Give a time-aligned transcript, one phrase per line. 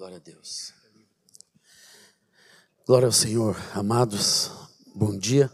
[0.00, 0.72] Glória a Deus.
[2.86, 3.54] Glória ao Senhor.
[3.74, 4.50] Amados,
[4.94, 5.52] bom dia.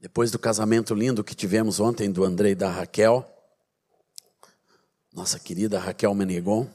[0.00, 3.30] Depois do casamento lindo que tivemos ontem do André e da Raquel,
[5.12, 6.66] nossa querida Raquel Menegon,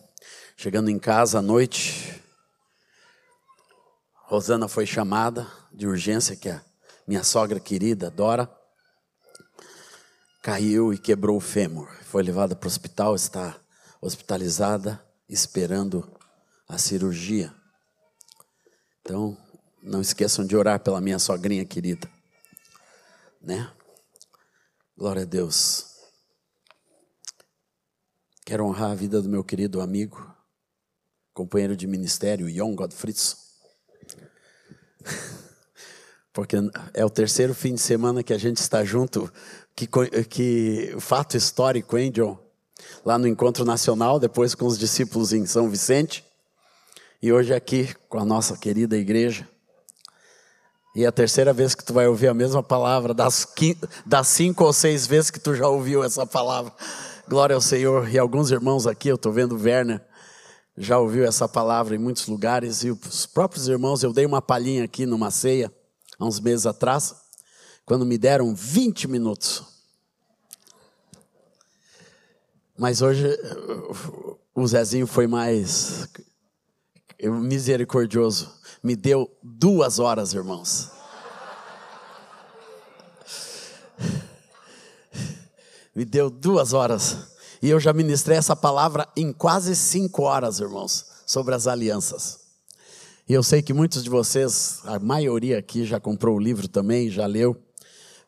[0.56, 2.22] chegando em casa à noite,
[4.14, 6.64] Rosana foi chamada de urgência, que a
[7.08, 8.48] minha sogra querida, Dora,
[10.44, 11.90] caiu e quebrou o fêmur.
[12.04, 13.60] Foi levada para o hospital, está
[14.00, 16.10] hospitalizada, esperando
[16.68, 17.54] a cirurgia.
[19.02, 19.38] Então,
[19.82, 22.10] não esqueçam de orar pela minha sogrinha querida.
[23.42, 23.72] Né?
[24.98, 25.94] Glória a Deus.
[28.46, 30.34] Quero honrar a vida do meu querido amigo,
[31.34, 33.38] companheiro de ministério, Jon Godfriedson.
[36.32, 36.58] Porque
[36.94, 39.32] é o terceiro fim de semana que a gente está junto.
[39.76, 39.88] Que,
[40.30, 42.45] que fato histórico, hein, John?
[43.06, 46.24] Lá no Encontro Nacional, depois com os discípulos em São Vicente.
[47.22, 49.48] E hoje aqui com a nossa querida igreja.
[50.96, 53.46] E é a terceira vez que tu vai ouvir a mesma palavra, das,
[54.06, 56.72] das cinco ou seis vezes que tu já ouviu essa palavra.
[57.28, 58.08] Glória ao Senhor.
[58.10, 60.02] E alguns irmãos aqui, eu estou vendo o Werner,
[60.78, 62.84] já ouviu essa palavra em muitos lugares.
[62.86, 65.70] E os próprios irmãos, eu dei uma palhinha aqui numa ceia,
[66.18, 67.14] há uns meses atrás,
[67.86, 69.75] quando me deram 20 minutos.
[72.78, 73.26] Mas hoje
[74.54, 76.10] o Zezinho foi mais
[77.24, 78.52] misericordioso.
[78.84, 80.92] Me deu duas horas, irmãos.
[85.96, 87.36] Me deu duas horas.
[87.62, 92.42] E eu já ministrei essa palavra em quase cinco horas, irmãos, sobre as alianças.
[93.28, 97.10] E eu sei que muitos de vocês, a maioria aqui já comprou o livro também,
[97.10, 97.56] já leu.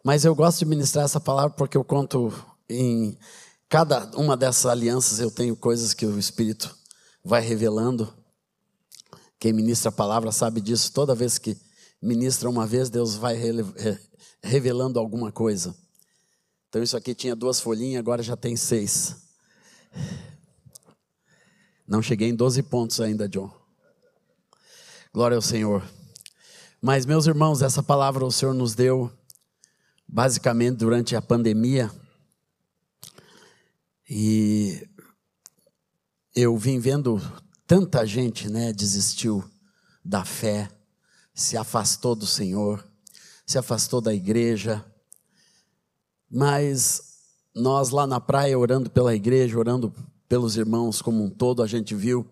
[0.03, 2.33] Mas eu gosto de ministrar essa palavra porque eu conto
[2.69, 3.17] em
[3.69, 6.75] cada uma dessas alianças eu tenho coisas que o Espírito
[7.23, 8.13] vai revelando.
[9.39, 10.91] Quem ministra a palavra sabe disso.
[10.91, 11.57] Toda vez que
[12.01, 13.37] ministra uma vez, Deus vai
[14.41, 15.75] revelando alguma coisa.
[16.69, 19.15] Então isso aqui tinha duas folhinhas, agora já tem seis.
[21.87, 23.49] Não cheguei em 12 pontos ainda, John.
[25.13, 25.83] Glória ao Senhor.
[26.81, 29.11] Mas, meus irmãos, essa palavra o Senhor nos deu
[30.07, 31.89] basicamente durante a pandemia.
[34.09, 34.87] E
[36.35, 37.21] eu vim vendo
[37.65, 39.43] tanta gente, né, desistiu
[40.03, 40.69] da fé,
[41.33, 42.85] se afastou do Senhor,
[43.45, 44.85] se afastou da igreja,
[46.29, 47.01] mas
[47.53, 49.93] nós lá na praia, orando pela igreja, orando
[50.29, 52.25] pelos irmãos como um todo, a gente viu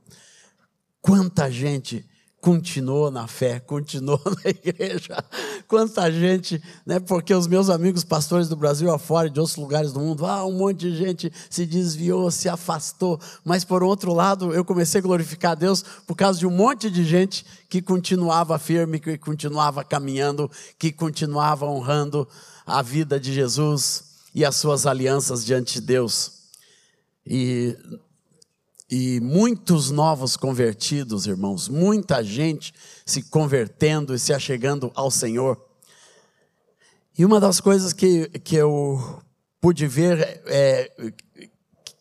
[1.02, 2.07] quanta gente
[2.40, 5.24] continuou na fé, continuou na igreja.
[5.68, 7.00] Quanta gente, né?
[7.00, 10.52] Porque os meus amigos pastores do Brasil afora, de outros lugares do mundo, ah, um
[10.52, 13.20] monte de gente se desviou, se afastou.
[13.44, 16.90] Mas por outro lado, eu comecei a glorificar a Deus por causa de um monte
[16.92, 22.28] de gente que continuava firme, que continuava caminhando, que continuava honrando
[22.66, 26.31] a vida de Jesus e as suas alianças diante de Deus.
[27.25, 27.75] E,
[28.90, 32.74] e muitos novos convertidos, irmãos, muita gente
[33.06, 35.64] se convertendo e se achegando ao Senhor.
[37.18, 39.22] E uma das coisas que, que eu
[39.62, 40.92] pude ver é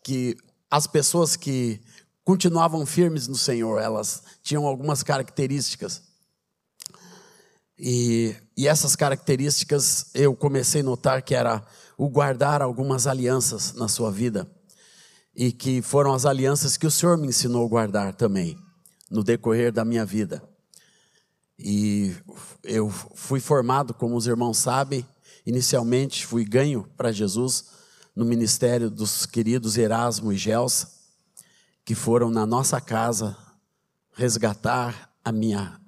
[0.03, 0.35] que
[0.69, 1.79] as pessoas que
[2.23, 6.01] continuavam firmes no Senhor, elas tinham algumas características.
[7.77, 11.63] E, e essas características eu comecei a notar que era
[11.97, 14.49] o guardar algumas alianças na sua vida.
[15.35, 18.57] E que foram as alianças que o Senhor me ensinou a guardar também,
[19.11, 20.41] no decorrer da minha vida.
[21.57, 22.15] E
[22.63, 25.05] eu fui formado, como os irmãos sabem,
[25.45, 27.65] inicialmente fui ganho para Jesus
[28.15, 30.89] no ministério dos queridos Erasmo e Gelsa,
[31.83, 33.37] que foram na nossa casa
[34.13, 35.79] resgatar a minha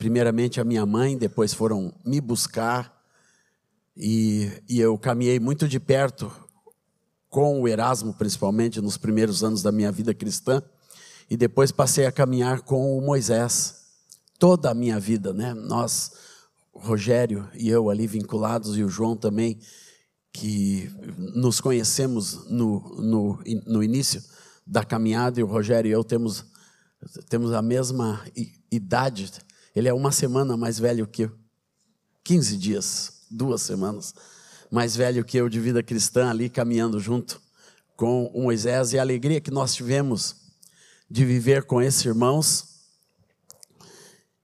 [0.00, 3.04] primeiramente a minha mãe, depois foram me buscar,
[3.94, 6.32] e, e eu caminhei muito de perto
[7.28, 10.62] com o Erasmo, principalmente nos primeiros anos da minha vida cristã,
[11.28, 13.79] e depois passei a caminhar com o Moisés,
[14.40, 15.54] toda a minha vida, né?
[15.54, 16.10] Nós,
[16.72, 19.60] Rogério e eu ali vinculados, e o João também,
[20.32, 20.90] que
[21.34, 24.20] nos conhecemos no, no, no início
[24.66, 26.44] da caminhada, e o Rogério e eu temos,
[27.28, 28.24] temos a mesma
[28.72, 29.30] idade,
[29.76, 31.38] ele é uma semana mais velho que eu.
[32.24, 34.14] 15 dias, duas semanas
[34.70, 37.40] mais velho que eu de vida cristã ali caminhando junto
[37.96, 40.36] com o Moisés e a alegria que nós tivemos
[41.10, 42.69] de viver com esses irmãos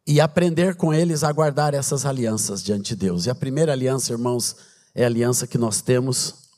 [0.06, 3.26] e aprender com eles a guardar essas alianças diante de Deus.
[3.26, 4.56] E a primeira aliança, irmãos,
[4.94, 6.50] é a aliança que nós temos.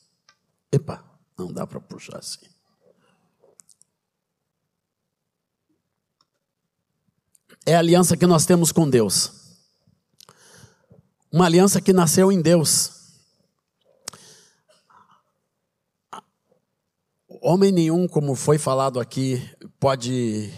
[0.71, 1.03] Epa,
[1.39, 2.47] não dá para puxar assim.
[7.69, 9.31] é a aliança que nós temos com Deus.
[11.31, 12.93] Uma aliança que nasceu em Deus.
[17.43, 19.47] Homem nenhum, como foi falado aqui,
[19.79, 20.50] pode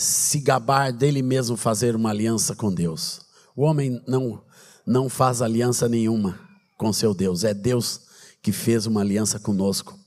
[0.00, 3.20] se gabar dele mesmo fazer uma aliança com Deus.
[3.54, 4.42] O homem não,
[4.86, 6.40] não faz aliança nenhuma
[6.78, 8.00] com seu Deus, é Deus
[8.40, 9.98] que fez uma aliança conosco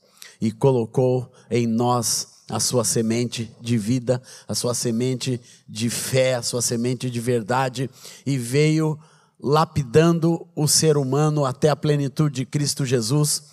[0.41, 6.41] e colocou em nós a sua semente de vida, a sua semente de fé, a
[6.41, 7.87] sua semente de verdade
[8.25, 8.99] e veio
[9.39, 13.43] lapidando o ser humano até a plenitude de Cristo Jesus,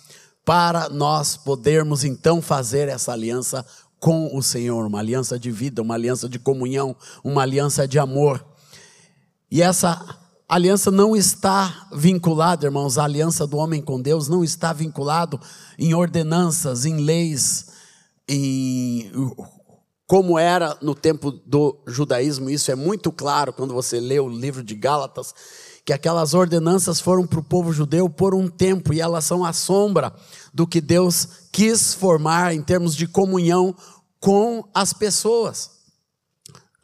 [0.43, 3.63] para nós podermos então fazer essa aliança
[4.01, 8.43] com o Senhor, uma aliança de vida, uma aliança de comunhão, uma aliança de amor.
[9.49, 10.19] E essa
[10.49, 15.39] aliança não está vinculada, irmãos, a aliança do homem com Deus não está vinculado
[15.77, 17.67] em ordenanças, em leis,
[18.27, 19.11] em
[20.07, 24.63] como era no tempo do judaísmo, isso é muito claro quando você lê o livro
[24.63, 25.33] de Gálatas,
[25.85, 29.53] que aquelas ordenanças foram para o povo judeu por um tempo e elas são a
[29.53, 30.13] sombra
[30.53, 33.75] do que Deus quis formar em termos de comunhão
[34.19, 35.71] com as pessoas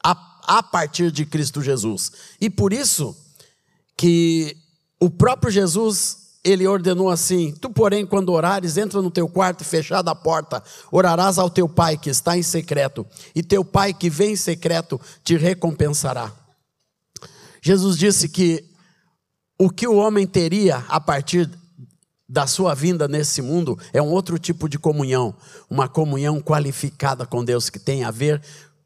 [0.03, 0.15] a,
[0.47, 2.11] a partir de Cristo Jesus.
[2.41, 3.15] E por isso
[3.95, 4.57] que
[4.99, 10.11] o próprio Jesus ele ordenou assim: Tu, porém, quando orares, entra no teu quarto fechada
[10.11, 13.05] a porta, orarás ao teu pai que está em secreto,
[13.35, 16.31] e teu pai que vem em secreto te recompensará.
[17.61, 18.63] Jesus disse que
[19.57, 21.49] o que o homem teria a partir
[22.29, 25.33] da sua vinda nesse mundo é um outro tipo de comunhão,
[25.69, 28.41] uma comunhão qualificada com Deus que tem a ver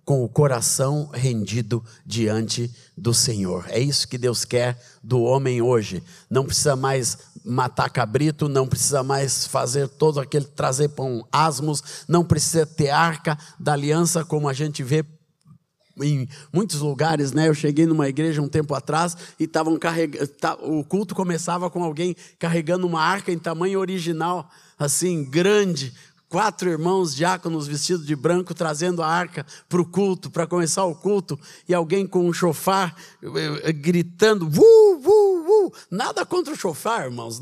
[0.05, 3.65] com o coração rendido diante do Senhor.
[3.69, 6.03] É isso que Deus quer do homem hoje.
[6.29, 12.23] Não precisa mais matar cabrito, não precisa mais fazer todo aquele trazer pão asmos, não
[12.23, 15.05] precisa ter arca da aliança como a gente vê
[16.03, 17.47] em muitos lugares, né?
[17.47, 21.83] Eu cheguei numa igreja um tempo atrás e estavam carregando, tá, o culto começava com
[21.83, 25.93] alguém carregando uma arca em tamanho original, assim, grande,
[26.31, 30.95] quatro irmãos diáconos vestidos de branco trazendo a arca para o culto, para começar o
[30.95, 31.37] culto,
[31.67, 32.95] e alguém com um chofar
[33.65, 34.97] eh, gritando, vu,
[35.89, 37.39] Nada contra o chofar, irmãos,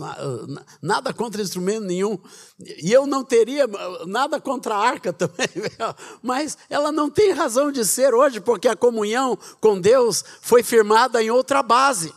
[0.81, 2.17] nada contra instrumento nenhum.
[2.59, 3.67] E eu não teria
[4.07, 5.47] nada contra a arca também,
[6.21, 11.21] mas ela não tem razão de ser hoje, porque a comunhão com Deus foi firmada
[11.21, 12.13] em outra base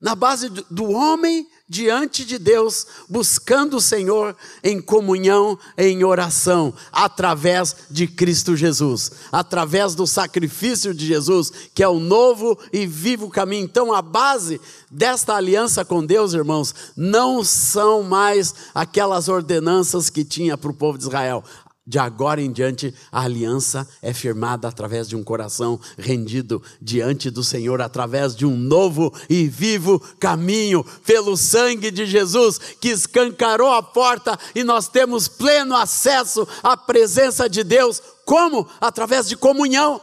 [0.00, 7.74] na base do homem diante de Deus, buscando o Senhor em comunhão, em oração, através
[7.90, 13.64] de Cristo Jesus, através do sacrifício de Jesus, que é o novo e vivo caminho.
[13.64, 14.60] Então, a base
[14.90, 20.98] desta aliança com Deus, irmãos, não são mais aquelas ordenanças que tinha para o povo
[20.98, 21.42] de Israel.
[21.88, 27.44] De agora em diante, a aliança é firmada através de um coração rendido diante do
[27.44, 33.80] Senhor, através de um novo e vivo caminho, pelo sangue de Jesus, que escancarou a
[33.84, 38.02] porta e nós temos pleno acesso à presença de Deus.
[38.24, 38.68] Como?
[38.80, 40.00] Através de comunhão,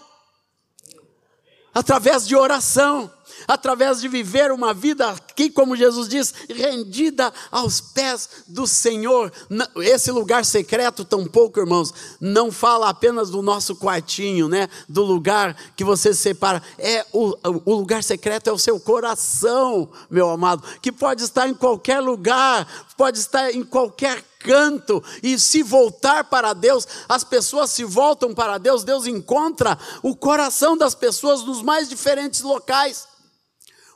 [1.74, 3.12] através de oração
[3.48, 9.32] através de viver uma vida aqui, como Jesus diz, rendida aos pés do Senhor.
[9.78, 14.68] Esse lugar secreto, tampouco, irmãos, não fala apenas do nosso quartinho, né?
[14.88, 16.62] Do lugar que você separa.
[16.78, 17.36] É o,
[17.66, 22.68] o lugar secreto é o seu coração, meu amado, que pode estar em qualquer lugar,
[22.98, 28.58] pode estar em qualquer canto e se voltar para Deus, as pessoas se voltam para
[28.58, 33.13] Deus, Deus encontra o coração das pessoas nos mais diferentes locais.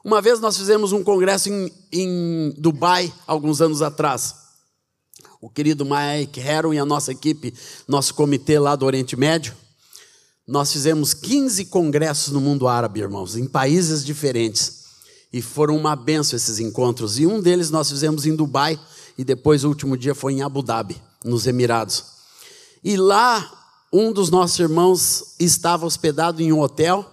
[0.08, 4.36] Uma vez nós fizemos um congresso em, em Dubai, alguns anos atrás.
[5.42, 7.54] O querido Mike Heron e a nossa equipe,
[7.86, 9.54] nosso comitê lá do Oriente Médio,
[10.48, 14.86] nós fizemos 15 congressos no mundo árabe, irmãos, em países diferentes.
[15.34, 17.20] E foram uma benção esses encontros.
[17.20, 18.80] E um deles nós fizemos em Dubai,
[19.18, 20.96] e depois o último dia foi em Abu Dhabi,
[21.26, 22.06] nos Emirados.
[22.82, 27.06] E lá, um dos nossos irmãos estava hospedado em um hotel,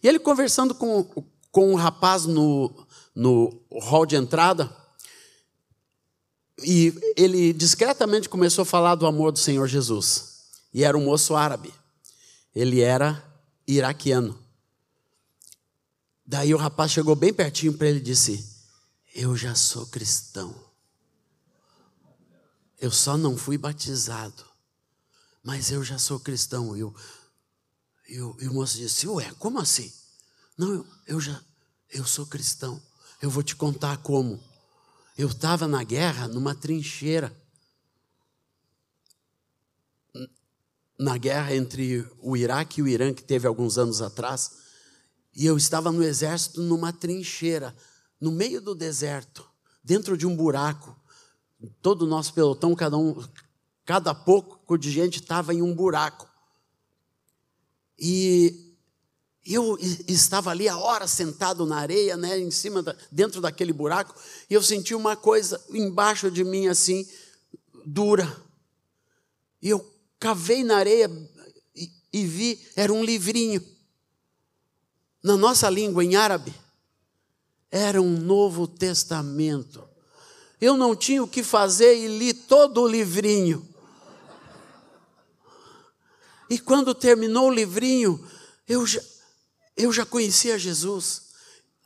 [0.00, 1.04] e ele conversando com,
[1.50, 2.72] com um rapaz no,
[3.14, 4.74] no hall de entrada.
[6.62, 10.40] E ele discretamente começou a falar do amor do Senhor Jesus.
[10.72, 11.72] E era um moço árabe.
[12.54, 13.24] Ele era
[13.66, 14.38] iraquiano.
[16.24, 18.46] Daí o rapaz chegou bem pertinho para ele e disse:
[19.14, 20.54] Eu já sou cristão.
[22.78, 24.44] Eu só não fui batizado.
[25.42, 26.76] Mas eu já sou cristão.
[26.76, 26.94] Eu,
[28.08, 29.92] eu, e o moço disse: Ué, como assim?
[30.60, 31.40] Não, eu, eu já,
[31.88, 32.78] eu sou cristão.
[33.22, 34.38] Eu vou te contar como.
[35.16, 37.34] Eu estava na guerra, numa trincheira.
[40.98, 44.58] na guerra entre o Iraque e o Irã, que teve alguns anos atrás,
[45.34, 47.74] e eu estava no exército numa trincheira,
[48.20, 49.48] no meio do deserto,
[49.82, 50.94] dentro de um buraco.
[51.80, 53.16] Todo o nosso pelotão, cada um,
[53.86, 56.28] cada pouco de gente estava em um buraco.
[57.98, 58.69] E
[59.44, 64.14] eu estava ali a hora sentado na areia, né, em cima, da, dentro daquele buraco,
[64.48, 67.08] e eu senti uma coisa embaixo de mim assim,
[67.84, 68.30] dura.
[69.62, 69.84] E eu
[70.18, 71.10] cavei na areia
[71.74, 73.64] e, e vi, era um livrinho.
[75.22, 76.54] Na nossa língua, em árabe,
[77.70, 79.82] era um Novo Testamento.
[80.60, 83.66] Eu não tinha o que fazer e li todo o livrinho.
[86.50, 88.22] E quando terminou o livrinho,
[88.68, 89.00] eu já,
[89.82, 91.30] eu já conhecia Jesus.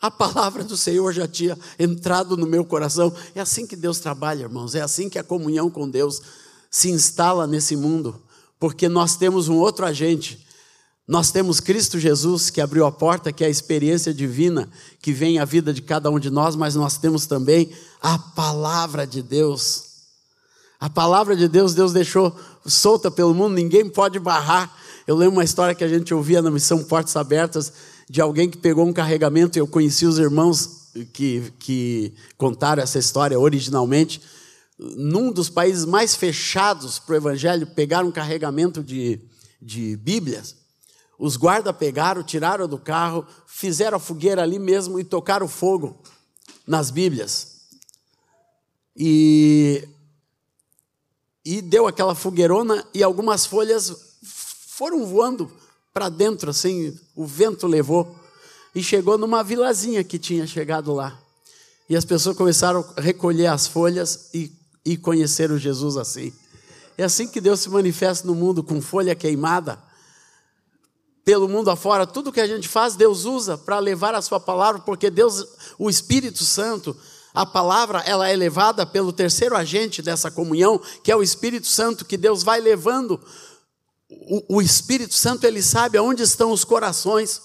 [0.00, 3.14] A palavra do Senhor já tinha entrado no meu coração.
[3.34, 4.74] É assim que Deus trabalha, irmãos.
[4.74, 6.20] É assim que a comunhão com Deus
[6.70, 8.20] se instala nesse mundo.
[8.58, 10.44] Porque nós temos um outro agente.
[11.06, 14.68] Nós temos Cristo Jesus que abriu a porta, que é a experiência divina
[15.00, 17.70] que vem à vida de cada um de nós, mas nós temos também
[18.00, 19.84] a palavra de Deus.
[20.80, 22.34] A palavra de Deus, Deus deixou
[22.66, 24.74] solta pelo mundo, ninguém pode barrar.
[25.06, 27.72] Eu lembro uma história que a gente ouvia na missão Portas Abertas,
[28.08, 33.38] de alguém que pegou um carregamento, eu conheci os irmãos que, que contaram essa história
[33.38, 34.22] originalmente.
[34.78, 39.20] Num dos países mais fechados para o evangelho, pegaram um carregamento de,
[39.60, 40.56] de Bíblias.
[41.18, 46.02] Os guardas pegaram, tiraram do carro, fizeram a fogueira ali mesmo e tocaram fogo
[46.66, 47.60] nas Bíblias.
[48.96, 49.86] E,
[51.44, 54.13] e deu aquela fogueirona e algumas folhas
[54.76, 55.50] foram voando
[55.92, 58.16] para dentro, assim, o vento levou.
[58.74, 61.16] E chegou numa vilazinha que tinha chegado lá.
[61.88, 64.50] E as pessoas começaram a recolher as folhas e,
[64.84, 66.32] e conheceram Jesus assim.
[66.98, 69.78] É assim que Deus se manifesta no mundo, com folha queimada.
[71.24, 74.80] Pelo mundo afora, tudo que a gente faz, Deus usa para levar a sua palavra,
[74.80, 75.46] porque Deus,
[75.78, 76.96] o Espírito Santo,
[77.32, 82.04] a palavra, ela é levada pelo terceiro agente dessa comunhão, que é o Espírito Santo,
[82.04, 83.20] que Deus vai levando
[84.10, 87.40] o, o Espírito Santo ele sabe aonde estão os corações.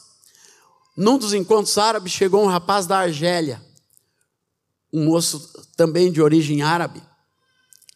[0.95, 3.61] Num dos encontros árabes chegou um rapaz da Argélia,
[4.91, 5.39] um moço
[5.77, 7.01] também de origem árabe.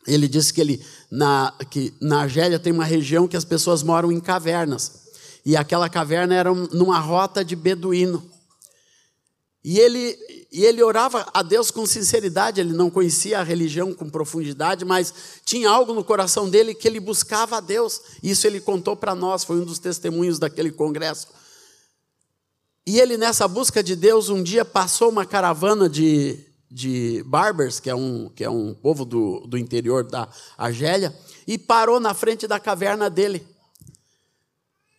[0.07, 4.11] Ele disse que, ele, na, que na Argélia tem uma região que as pessoas moram
[4.11, 5.03] em cavernas.
[5.45, 8.31] E aquela caverna era numa rota de beduíno.
[9.63, 10.17] E ele,
[10.51, 15.13] e ele orava a Deus com sinceridade, ele não conhecia a religião com profundidade, mas
[15.45, 18.01] tinha algo no coração dele que ele buscava a Deus.
[18.21, 21.27] Isso ele contou para nós, foi um dos testemunhos daquele congresso.
[22.85, 26.37] E ele, nessa busca de Deus, um dia passou uma caravana de,
[26.69, 30.27] de barbers, que é um, que é um povo do, do interior da
[30.57, 31.17] Argélia,
[31.47, 33.47] e parou na frente da caverna dele.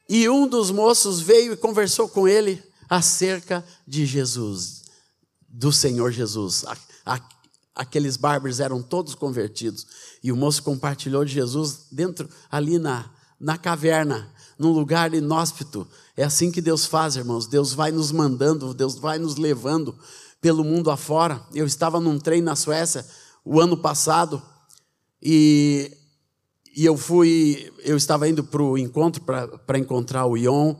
[0.08, 2.62] E um dos moços veio e conversou com ele
[2.94, 4.84] acerca de Jesus,
[5.48, 6.64] do Senhor Jesus.
[7.74, 9.86] Aqueles bárbaros eram todos convertidos.
[10.22, 15.86] E o moço compartilhou de Jesus dentro, ali na, na caverna, num lugar inóspito.
[16.16, 17.48] É assim que Deus faz, irmãos.
[17.48, 19.98] Deus vai nos mandando, Deus vai nos levando
[20.40, 21.44] pelo mundo afora.
[21.52, 23.04] Eu estava num trem na Suécia
[23.44, 24.40] o ano passado
[25.20, 25.90] e,
[26.76, 30.76] e eu fui, eu estava indo para o encontro para encontrar o Ion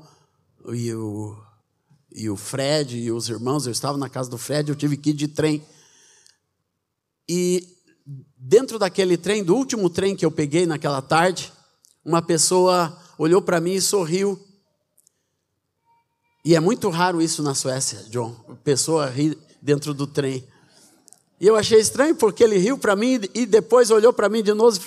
[0.73, 1.44] e o
[2.15, 5.11] e o Fred e os irmãos, eu estava na casa do Fred, eu tive que
[5.11, 5.67] ir de trem.
[7.29, 7.77] E
[8.37, 11.53] dentro daquele trem, do último trem que eu peguei naquela tarde,
[12.05, 14.41] uma pessoa olhou para mim e sorriu.
[16.45, 18.33] E é muito raro isso na Suécia, John.
[18.63, 20.47] Pessoa ri dentro do trem.
[21.41, 24.55] E eu achei estranho porque ele riu para mim e depois olhou para mim de
[24.55, 24.79] novo,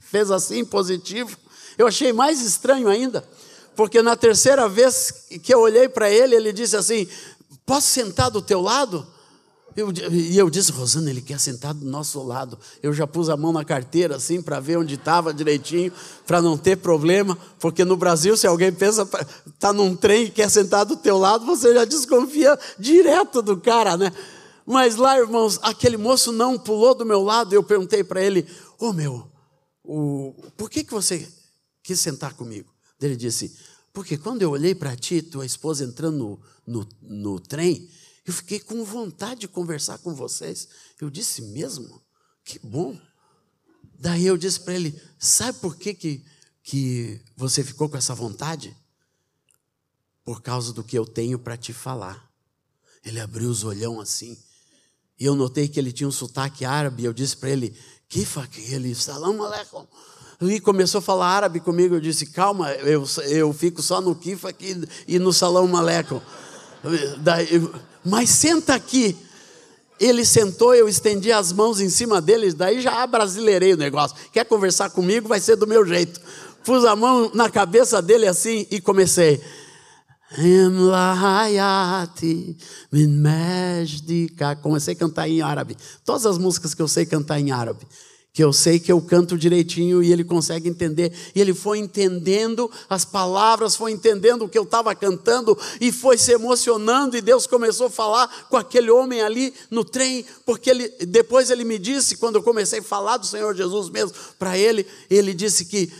[0.00, 1.36] fez assim positivo.
[1.76, 3.28] Eu achei mais estranho ainda
[3.74, 7.06] porque na terceira vez que eu olhei para ele, ele disse assim:
[7.64, 9.06] Posso sentar do teu lado?
[9.74, 12.58] Eu, e eu disse, Rosana, ele quer sentar do nosso lado.
[12.82, 15.90] Eu já pus a mão na carteira assim para ver onde estava direitinho,
[16.26, 19.08] para não ter problema, porque no Brasil, se alguém pensa,
[19.46, 23.96] está num trem e quer sentar do teu lado, você já desconfia direto do cara,
[23.96, 24.12] né?
[24.66, 27.54] Mas lá, irmãos, aquele moço não pulou do meu lado.
[27.54, 28.46] Eu perguntei para ele:
[28.78, 29.26] Ô oh, meu,
[29.82, 31.28] o, por que, que você
[31.82, 32.71] quis sentar comigo?
[33.04, 33.56] Ele disse:
[33.92, 37.88] Porque quando eu olhei para ti, tua esposa entrando no, no, no trem,
[38.24, 40.68] eu fiquei com vontade de conversar com vocês.
[41.00, 42.00] Eu disse mesmo?
[42.44, 42.98] Que bom.
[43.98, 46.24] Daí eu disse para ele: Sabe por que, que,
[46.62, 48.76] que você ficou com essa vontade?
[50.24, 52.30] Por causa do que eu tenho para te falar.
[53.04, 54.38] Ele abriu os olhão assim.
[55.18, 57.04] E eu notei que ele tinha um sotaque árabe.
[57.04, 57.76] Eu disse para ele:
[58.08, 59.86] Kifa, ele, salam aleikum.
[60.42, 61.94] E começou a falar árabe comigo.
[61.94, 66.20] Eu disse: Calma, eu, eu fico só no Kifa aqui e no salão Maleco.
[67.18, 67.68] Daí,
[68.04, 69.16] mas senta aqui.
[70.00, 74.16] Ele sentou, eu estendi as mãos em cima dele, daí já brasileirei o negócio.
[74.32, 75.28] Quer conversar comigo?
[75.28, 76.20] Vai ser do meu jeito.
[76.64, 79.40] Pus a mão na cabeça dele assim e comecei.
[84.60, 85.76] Comecei a cantar em árabe.
[86.04, 87.86] Todas as músicas que eu sei cantar em árabe
[88.32, 91.12] que eu sei que eu canto direitinho e ele consegue entender.
[91.34, 96.16] E ele foi entendendo as palavras, foi entendendo o que eu estava cantando e foi
[96.16, 97.14] se emocionando.
[97.14, 101.64] E Deus começou a falar com aquele homem ali no trem, porque ele, depois ele
[101.64, 105.66] me disse, quando eu comecei a falar do Senhor Jesus mesmo para ele, ele disse
[105.66, 105.92] que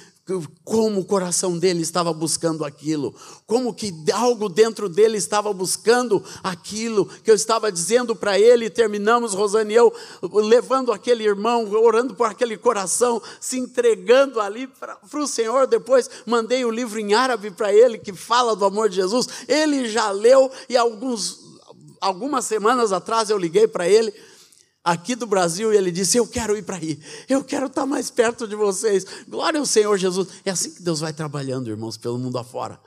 [0.63, 3.13] como o coração dele estava buscando aquilo,
[3.45, 9.35] como que algo dentro dele estava buscando aquilo que eu estava dizendo para ele, terminamos,
[9.35, 15.27] Rosane e eu, levando aquele irmão, orando por aquele coração, se entregando ali para o
[15.27, 15.67] Senhor.
[15.67, 19.27] Depois mandei o livro em árabe para ele, que fala do amor de Jesus.
[19.49, 21.41] Ele já leu, e alguns,
[22.01, 24.15] algumas semanas atrás eu liguei para ele
[24.85, 26.99] aqui do Brasil e ele disse: Eu quero ir para aí,
[27.29, 29.07] eu quero estar mais perto de vocês.
[29.29, 30.29] Glória ao Senhor Jesus.
[30.45, 32.79] É assim que Deus vai trabalhando, irmãos, pelo mundo afora.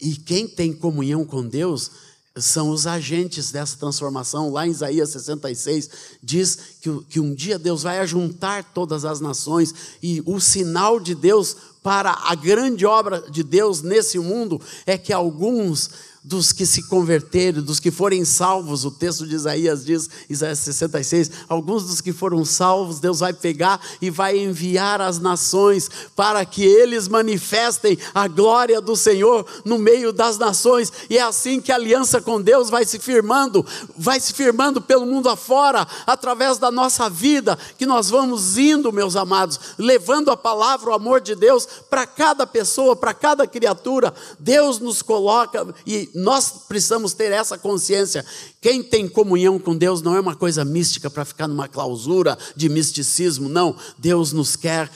[0.00, 1.90] E quem tem comunhão com Deus
[2.36, 4.50] são os agentes dessa transformação.
[4.50, 5.90] Lá em Isaías 66
[6.22, 11.14] diz que, que um dia Deus vai ajuntar todas as nações e o sinal de
[11.14, 15.90] Deus para a grande obra de Deus nesse mundo é que alguns
[16.24, 21.30] dos que se converterem, dos que forem salvos, o texto de Isaías diz, Isaías 66,
[21.48, 26.62] alguns dos que foram salvos, Deus vai pegar e vai enviar às nações para que
[26.62, 31.74] eles manifestem a glória do Senhor no meio das nações, e é assim que a
[31.74, 37.10] aliança com Deus vai se firmando, vai se firmando pelo mundo afora, através da nossa
[37.10, 42.06] vida, que nós vamos indo, meus amados, levando a palavra, o amor de Deus para
[42.06, 44.14] cada pessoa, para cada criatura.
[44.38, 48.24] Deus nos coloca e nós precisamos ter essa consciência.
[48.60, 52.68] Quem tem comunhão com Deus não é uma coisa mística para ficar numa clausura de
[52.68, 53.76] misticismo, não.
[53.98, 54.90] Deus nos quer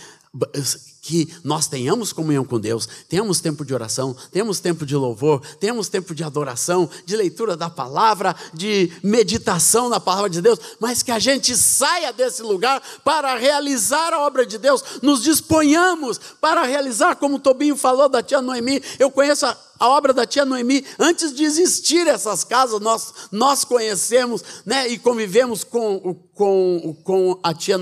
[1.07, 5.88] que nós tenhamos comunhão com Deus, tenhamos tempo de oração, tenhamos tempo de louvor, tenhamos
[5.88, 11.12] tempo de adoração, de leitura da palavra, de meditação na palavra de Deus, mas que
[11.12, 17.14] a gente saia desse lugar para realizar a obra de Deus, nos disponhamos para realizar,
[17.14, 20.85] como o Tobinho falou da tia Noemi, eu conheço a, a obra da tia Noemi,
[20.99, 27.55] antes de existir essas casas, nós, nós conhecemos né, e convivemos com, com, com a
[27.55, 27.79] tia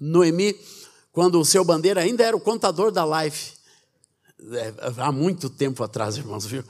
[0.00, 0.58] Noemi
[1.16, 3.54] quando o seu Bandeira ainda era o contador da Life,
[4.52, 6.62] é, há muito tempo atrás, irmãos, viu?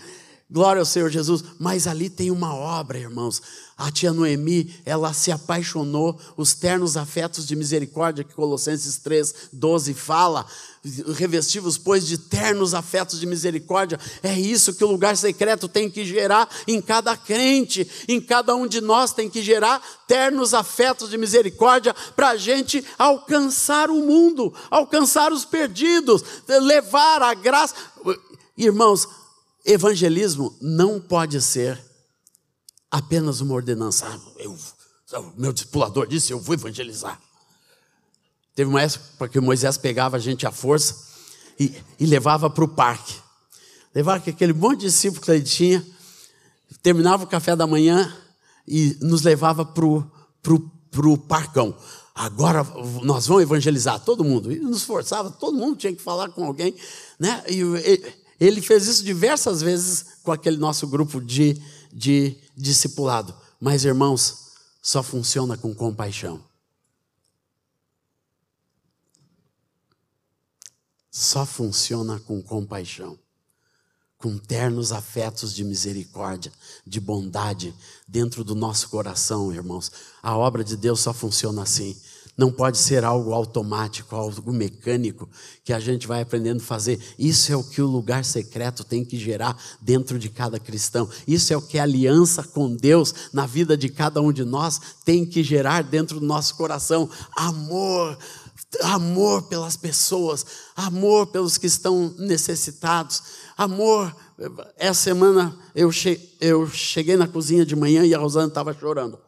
[0.49, 1.43] Glória ao Senhor Jesus.
[1.59, 3.43] Mas ali tem uma obra, irmãos.
[3.77, 9.93] A tia Noemi, ela se apaixonou, os ternos afetos de misericórdia que Colossenses 3, 12
[9.93, 10.47] fala,
[11.15, 13.99] revestivos, pois, de ternos afetos de misericórdia.
[14.23, 18.67] É isso que o lugar secreto tem que gerar em cada crente, em cada um
[18.67, 24.55] de nós tem que gerar ternos afetos de misericórdia para a gente alcançar o mundo,
[24.71, 27.75] alcançar os perdidos, levar a graça.
[28.57, 29.07] Irmãos,
[29.66, 31.79] evangelismo não pode ser
[32.90, 34.07] apenas uma ordenança.
[34.07, 34.57] Ah, eu,
[35.37, 37.20] meu discipulador disse: eu vou evangelizar.
[38.55, 40.96] Teve uma época que Moisés pegava a gente à força
[41.59, 43.14] e, e levava para o parque.
[43.94, 45.85] Levava aquele monte de discípulo que ele tinha,
[46.83, 48.14] terminava o café da manhã
[48.66, 51.76] e nos levava para o parcão.
[52.14, 52.64] Agora
[53.02, 54.50] nós vamos evangelizar todo mundo.
[54.50, 56.74] E nos forçava, todo mundo tinha que falar com alguém.
[57.18, 57.42] Né?
[57.48, 61.61] E, e ele fez isso diversas vezes com aquele nosso grupo de,
[61.92, 63.35] de discipulado.
[63.61, 64.46] Mas, irmãos,
[64.83, 66.42] só funciona com compaixão.
[71.11, 73.18] Só funciona com compaixão,
[74.18, 76.53] com ternos afetos de misericórdia,
[76.87, 77.75] de bondade
[78.07, 79.90] dentro do nosso coração, irmãos.
[80.22, 81.99] A obra de Deus só funciona assim.
[82.37, 85.29] Não pode ser algo automático, algo mecânico
[85.64, 87.01] que a gente vai aprendendo a fazer.
[87.18, 91.09] Isso é o que o lugar secreto tem que gerar dentro de cada cristão.
[91.27, 94.79] Isso é o que a aliança com Deus na vida de cada um de nós
[95.05, 97.09] tem que gerar dentro do nosso coração.
[97.35, 98.18] Amor,
[98.83, 100.44] amor pelas pessoas,
[100.75, 103.22] amor pelos que estão necessitados,
[103.57, 104.14] amor.
[104.77, 105.90] Essa semana eu,
[106.70, 109.26] cheguei na cozinha de manhã e a Rosana estava chorando.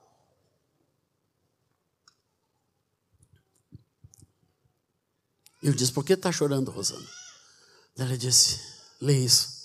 [5.62, 7.06] Eu disse: Por que está chorando, Rosana?
[7.96, 8.60] Ela disse:
[9.00, 9.58] Lê isso.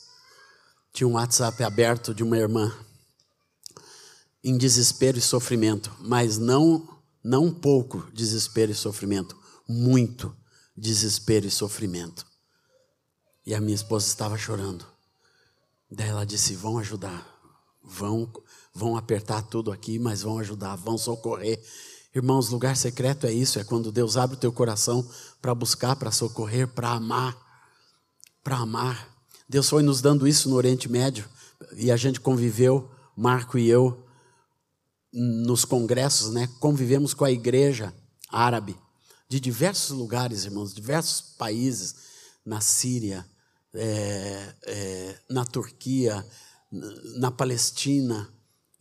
[0.92, 2.72] Tinha um WhatsApp aberto de uma irmã
[4.44, 10.36] em desespero e sofrimento, mas não não pouco desespero e sofrimento, muito
[10.76, 12.26] desespero e sofrimento.
[13.46, 14.86] E a minha esposa estava chorando.
[15.90, 17.26] Daí ela disse: vão ajudar,
[17.82, 18.32] vão,
[18.74, 21.64] vão apertar tudo aqui, mas vão ajudar, vão socorrer.
[22.16, 25.08] Irmãos, lugar secreto é isso, é quando Deus abre o teu coração
[25.42, 27.36] para buscar, para socorrer, para amar,
[28.44, 29.10] para amar.
[29.50, 31.28] Deus foi nos dando isso no Oriente Médio
[31.76, 34.06] e a gente conviveu, Marco e eu,
[35.12, 36.48] nos congressos, né?
[36.60, 37.94] Convivemos com a igreja
[38.30, 38.78] árabe
[39.28, 41.96] de diversos lugares, irmãos, diversos países,
[42.46, 43.26] na Síria,
[43.74, 46.24] é, é, na Turquia,
[47.18, 48.32] na Palestina,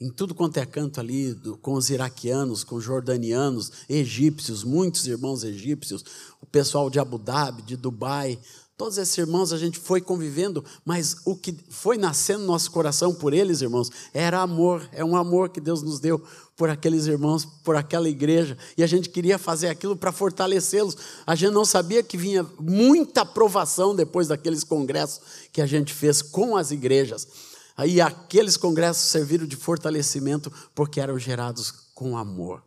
[0.03, 5.07] em tudo quanto é canto ali, do, com os iraquianos, com os jordanianos, egípcios, muitos
[5.07, 6.05] irmãos egípcios,
[6.41, 8.39] o pessoal de Abu Dhabi, de Dubai,
[8.83, 13.15] Todos esses irmãos a gente foi convivendo, mas o que foi nascendo no nosso coração
[13.15, 16.21] por eles, irmãos, era amor, é um amor que Deus nos deu
[16.57, 20.97] por aqueles irmãos, por aquela igreja, e a gente queria fazer aquilo para fortalecê-los.
[21.25, 25.21] A gente não sabia que vinha muita aprovação depois daqueles congressos
[25.53, 27.52] que a gente fez com as igrejas.
[27.83, 32.63] Aí aqueles congressos serviram de fortalecimento porque eram gerados com amor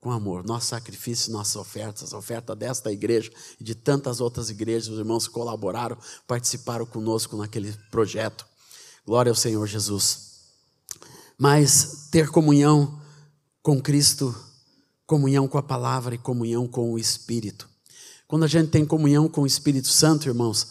[0.00, 0.44] com amor.
[0.44, 5.26] Nosso sacrifício, nossas ofertas, a oferta desta igreja e de tantas outras igrejas, os irmãos
[5.26, 8.46] colaboraram, participaram conosco naquele projeto.
[9.04, 10.28] Glória ao Senhor Jesus.
[11.36, 13.02] Mas ter comunhão
[13.60, 14.32] com Cristo,
[15.04, 17.68] comunhão com a palavra e comunhão com o Espírito.
[18.28, 20.68] Quando a gente tem comunhão com o Espírito Santo, irmãos,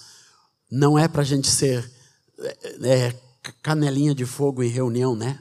[0.72, 1.92] não é para a gente ser
[2.84, 3.14] é,
[3.62, 5.40] canelinha de fogo em reunião, né?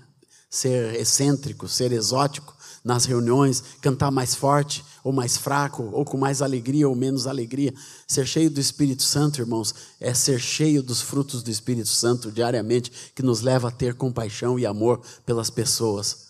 [0.48, 6.40] Ser excêntrico, ser exótico nas reuniões, cantar mais forte ou mais fraco, ou com mais
[6.40, 7.74] alegria ou menos alegria.
[8.06, 12.92] Ser cheio do Espírito Santo, irmãos, é ser cheio dos frutos do Espírito Santo diariamente,
[13.14, 16.28] que nos leva a ter compaixão e amor pelas pessoas,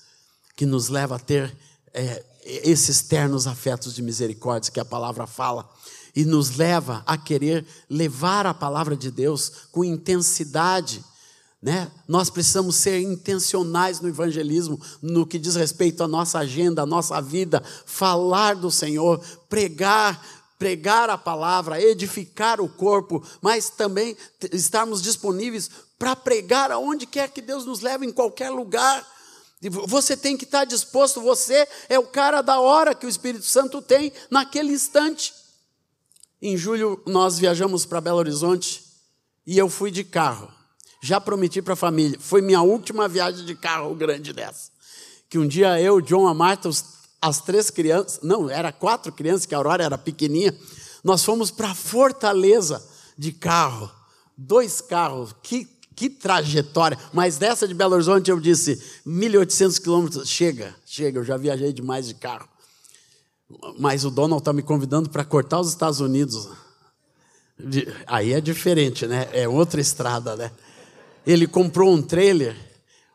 [0.56, 1.54] que nos leva a ter
[1.92, 5.68] é, esses ternos afetos de misericórdia que a palavra fala
[6.16, 11.04] e nos leva a querer levar a palavra de Deus com intensidade
[11.66, 11.90] né?
[12.06, 17.20] Nós precisamos ser intencionais no evangelismo, no que diz respeito à nossa agenda, à nossa
[17.20, 20.24] vida, falar do Senhor, pregar,
[20.58, 24.16] pregar a palavra, edificar o corpo, mas também
[24.52, 29.04] estarmos disponíveis para pregar aonde quer que Deus nos leve, em qualquer lugar.
[29.86, 33.80] Você tem que estar disposto, você é o cara da hora que o Espírito Santo
[33.82, 35.34] tem naquele instante.
[36.40, 38.84] Em julho, nós viajamos para Belo Horizonte
[39.46, 40.52] e eu fui de carro.
[41.02, 42.18] Já prometi para a família.
[42.20, 44.70] Foi minha última viagem de carro grande dessa.
[45.30, 46.68] Que um dia eu, John, a Marta,
[47.22, 50.56] as três crianças, não, era quatro crianças, que a Aurora era pequenininha,
[51.02, 53.90] nós fomos para Fortaleza de carro.
[54.36, 56.98] Dois carros, que, que trajetória.
[57.14, 62.06] Mas dessa de Belo Horizonte eu disse, 1.800 quilômetros, chega, chega, eu já viajei demais
[62.06, 62.46] de carro.
[63.78, 66.48] Mas o Donald está me convidando para cortar os Estados Unidos.
[68.06, 69.28] Aí é diferente, né?
[69.32, 70.50] É outra estrada, né?
[71.26, 72.56] Ele comprou um trailer.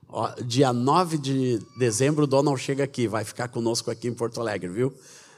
[0.07, 4.41] Ó, dia 9 de dezembro, o Donald chega aqui, vai ficar conosco aqui em Porto
[4.41, 4.93] Alegre, viu?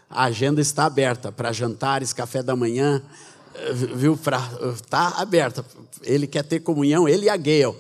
[0.10, 3.04] A agenda está aberta para jantares, café da manhã,
[3.96, 4.18] viu?
[4.74, 5.66] Está aberta.
[6.02, 7.76] Ele quer ter comunhão, ele e a Gayle.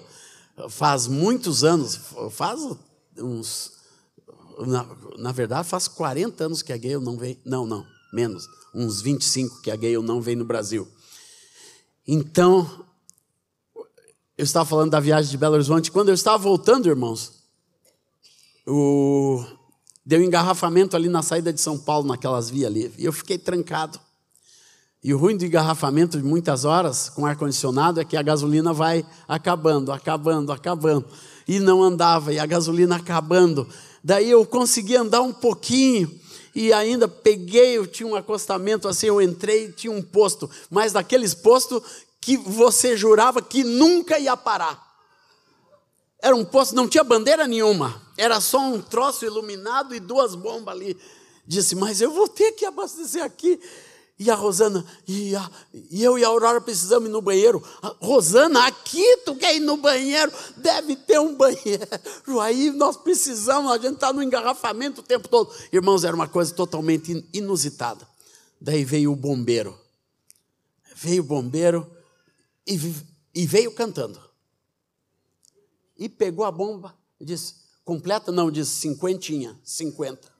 [0.69, 1.99] Faz muitos anos,
[2.31, 2.59] faz
[3.17, 3.71] uns.
[4.59, 4.85] Na,
[5.17, 7.39] na verdade, faz 40 anos que a Gayle não vem.
[7.45, 8.47] Não, não, menos.
[8.73, 10.87] Uns 25 que a Gayle não vem no Brasil.
[12.07, 12.85] Então,
[14.37, 15.91] eu estava falando da viagem de Belo Horizonte.
[15.91, 17.43] Quando eu estava voltando, irmãos,
[18.67, 19.43] o...
[20.05, 22.93] deu um engarrafamento ali na saída de São Paulo, naquelas vias ali.
[22.97, 23.99] E eu fiquei trancado.
[25.03, 29.05] E o ruim do engarrafamento de muitas horas com ar-condicionado é que a gasolina vai
[29.27, 31.05] acabando, acabando, acabando.
[31.45, 33.67] E não andava, e a gasolina acabando.
[34.03, 36.19] Daí eu consegui andar um pouquinho
[36.53, 41.33] e ainda peguei, eu tinha um acostamento assim, eu entrei, tinha um posto, mas daqueles
[41.33, 41.81] postos
[42.19, 44.81] que você jurava que nunca ia parar.
[46.21, 50.75] Era um posto, não tinha bandeira nenhuma, era só um troço iluminado e duas bombas
[50.75, 50.97] ali.
[51.45, 53.59] Disse, mas eu vou ter que abastecer aqui.
[54.19, 57.63] E a Rosana, e, a, e eu e a Aurora precisamos ir no banheiro.
[57.81, 60.31] A, Rosana, aqui tu quer ir no banheiro?
[60.57, 62.39] Deve ter um banheiro.
[62.39, 65.51] Aí nós precisamos, a gente está no engarrafamento o tempo todo.
[65.71, 68.07] Irmãos, era uma coisa totalmente inusitada.
[68.61, 69.77] Daí veio o bombeiro.
[70.95, 71.89] Veio o bombeiro
[72.67, 72.79] e,
[73.33, 74.21] e veio cantando.
[75.97, 78.31] E pegou a bomba e disse: completa?
[78.31, 80.31] Não, disse cinquentinha, cinquenta.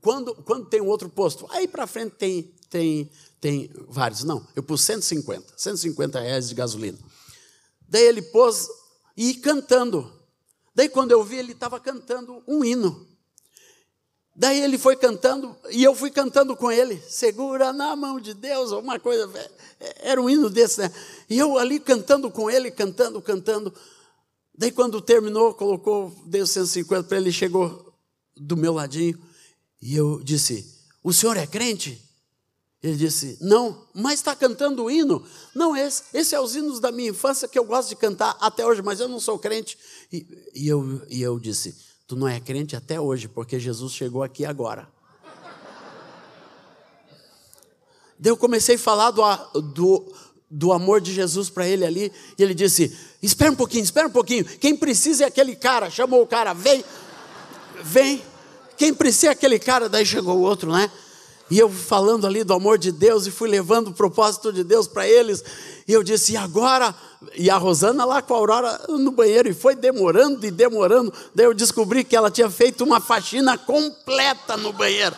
[0.00, 1.46] Quando, quando tem um outro posto?
[1.50, 4.24] Aí para frente tem, tem, tem vários.
[4.24, 6.98] Não, eu pus 150, 150 reais de gasolina.
[7.86, 8.68] Daí ele pôs
[9.14, 10.10] e cantando.
[10.74, 13.06] Daí quando eu vi, ele estava cantando um hino.
[14.34, 16.98] Daí ele foi cantando e eu fui cantando com ele.
[17.08, 19.30] Segura na mão de Deus, alguma coisa.
[20.00, 20.90] Era um hino desse, né?
[21.28, 23.74] E eu ali cantando com ele, cantando, cantando.
[24.56, 27.92] Daí quando terminou, colocou, deu 150 para ele, chegou
[28.34, 29.25] do meu ladinho
[29.80, 30.66] e eu disse:
[31.02, 32.02] O senhor é crente?
[32.82, 35.24] Ele disse: Não, mas está cantando o hino.
[35.54, 38.64] Não, esse, esse é os hinos da minha infância que eu gosto de cantar até
[38.64, 39.78] hoje, mas eu não sou crente.
[40.12, 44.22] E, e eu, e eu disse: Tu não é crente até hoje, porque Jesus chegou
[44.22, 44.88] aqui agora.
[48.18, 49.22] Daí eu comecei a falar do,
[49.60, 50.12] do,
[50.50, 54.12] do amor de Jesus para ele ali, e ele disse: Espera um pouquinho, espera um
[54.12, 54.44] pouquinho.
[54.44, 55.90] Quem precisa é aquele cara.
[55.90, 56.84] Chamou o cara, vem,
[57.82, 58.22] vem.
[58.76, 59.88] Quem precisa é aquele cara.
[59.88, 60.90] Daí chegou o outro, né?
[61.48, 64.88] E eu falando ali do amor de Deus e fui levando o propósito de Deus
[64.88, 65.44] para eles.
[65.86, 66.92] E eu disse, e agora?
[67.36, 71.12] E a Rosana lá com a Aurora no banheiro, e foi demorando e demorando.
[71.34, 75.14] Daí eu descobri que ela tinha feito uma faxina completa no banheiro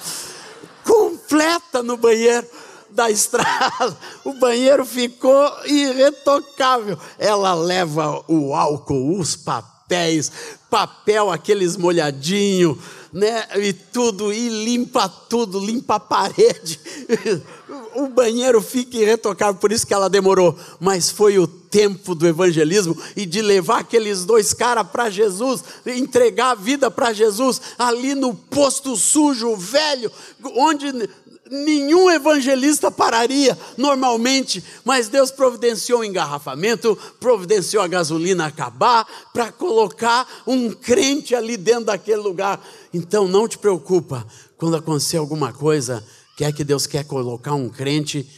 [0.88, 2.46] completa no banheiro
[2.90, 3.94] da estrada.
[4.24, 6.98] O banheiro ficou irretocável.
[7.18, 10.32] Ela leva o álcool, os papéis,
[10.70, 12.80] papel aqueles molhadinho,
[13.12, 13.46] né?
[13.56, 16.80] E tudo e limpa tudo, limpa a parede.
[17.94, 20.56] O banheiro fica irretocável, por isso que ela demorou.
[20.78, 26.52] Mas foi o tempo do evangelismo e de levar aqueles dois caras para Jesus, entregar
[26.52, 30.12] a vida para Jesus, ali no posto sujo, velho,
[30.54, 31.08] onde
[31.50, 40.26] nenhum evangelista pararia normalmente, mas Deus providenciou o engarrafamento, providenciou a gasolina acabar para colocar
[40.46, 42.60] um crente ali dentro daquele lugar.
[42.92, 46.04] Então não te preocupa quando acontecer alguma coisa,
[46.36, 48.28] quer que Deus quer colocar um crente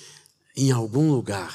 [0.57, 1.55] em algum lugar.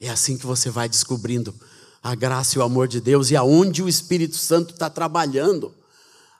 [0.00, 1.54] É assim que você vai descobrindo
[2.02, 5.74] a graça e o amor de Deus e aonde o Espírito Santo está trabalhando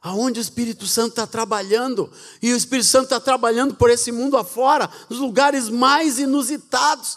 [0.05, 4.37] aonde o Espírito Santo está trabalhando, e o Espírito Santo está trabalhando por esse mundo
[4.37, 7.17] afora, nos lugares mais inusitados.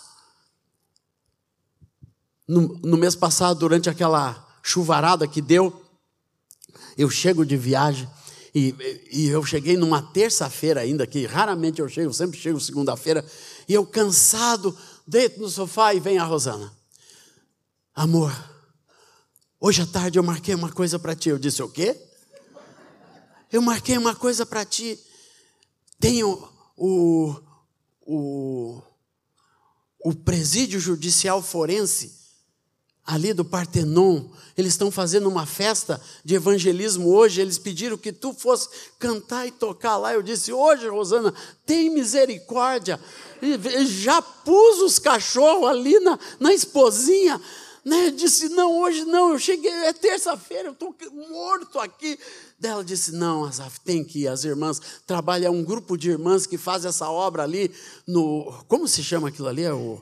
[2.47, 5.83] No, no mês passado, durante aquela chuvarada que deu,
[6.97, 8.09] eu chego de viagem,
[8.55, 8.73] e,
[9.11, 13.23] e eu cheguei numa terça-feira ainda, que raramente eu chego, sempre chego segunda-feira,
[13.67, 16.73] e eu cansado, deito no sofá e vem a Rosana.
[17.93, 18.33] Amor,
[19.59, 21.29] hoje à tarde eu marquei uma coisa para ti.
[21.29, 21.95] Eu disse, o quê?
[23.51, 24.99] eu marquei uma coisa para ti.
[25.99, 27.35] Tem o, o,
[28.01, 28.81] o,
[29.99, 32.26] o presídio judicial forense
[33.07, 34.25] ali do Partenon,
[34.57, 37.39] eles estão fazendo uma festa de evangelismo hoje.
[37.39, 38.67] Eles pediram que tu fosse
[38.99, 40.13] cantar e tocar lá.
[40.13, 41.33] Eu disse: Hoje, Rosana,
[41.65, 42.99] tem misericórdia.
[43.85, 47.39] Já pus os cachorros ali na, na esposinha.
[47.85, 48.09] Né?
[48.09, 49.31] Disse: Não, hoje não.
[49.31, 50.93] Eu cheguei, é terça-feira, eu estou
[51.29, 52.19] morto aqui.
[52.59, 54.27] Daí ela disse: Não, Azaf, tem que ir.
[54.27, 57.71] As irmãs trabalham, é um grupo de irmãs que faz essa obra ali
[58.05, 58.51] no.
[58.67, 59.63] Como se chama aquilo ali?
[59.63, 60.01] É o.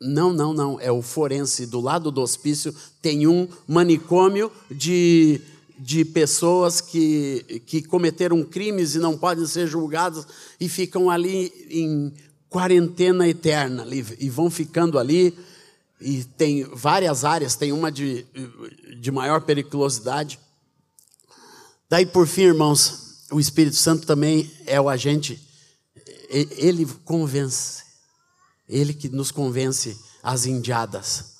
[0.00, 0.80] Não, não, não.
[0.80, 1.66] É o forense.
[1.66, 5.40] Do lado do hospício tem um manicômio de,
[5.78, 10.26] de pessoas que, que cometeram crimes e não podem ser julgadas
[10.58, 12.12] e ficam ali em
[12.48, 13.86] quarentena eterna
[14.18, 15.36] e vão ficando ali
[16.00, 18.26] e tem várias áreas, tem uma de,
[18.98, 20.40] de maior periculosidade.
[21.88, 25.40] Daí, por fim, irmãos, o Espírito Santo também é o agente,
[26.30, 27.82] ele convence,
[28.70, 31.34] ele que nos convence as indiadas.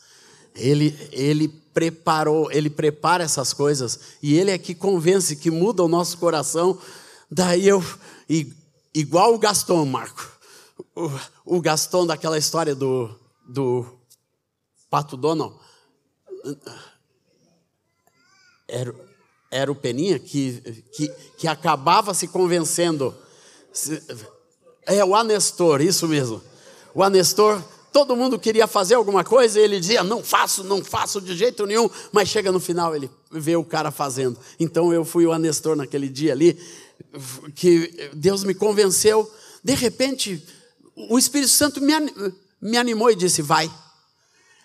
[0.55, 5.89] Ele, ele preparou, ele prepara essas coisas e ele é que convence, que muda o
[5.89, 6.79] nosso coração.
[7.31, 7.83] Daí eu,
[8.93, 10.29] igual o Gaston, Marco,
[10.97, 13.15] o, o Gaston daquela história do,
[13.49, 13.87] do
[14.91, 15.55] Pato Donald,
[18.67, 18.95] era,
[19.51, 23.15] era o Peninha que, que, que acabava se convencendo.
[24.85, 26.43] É o Anestor, isso mesmo.
[26.95, 31.21] O Anestor, todo mundo queria fazer alguma coisa e ele dizia: Não faço, não faço
[31.21, 31.89] de jeito nenhum.
[32.13, 34.39] Mas chega no final, ele vê o cara fazendo.
[34.59, 36.59] Então eu fui o Anestor naquele dia ali,
[37.55, 39.31] que Deus me convenceu.
[39.63, 40.43] De repente,
[40.97, 43.71] o Espírito Santo me, animou e disse: Vai